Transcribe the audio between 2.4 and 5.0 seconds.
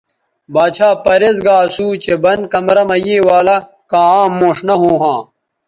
کمرہ مہ یے والہ کاں عام موݜ نہ ھوں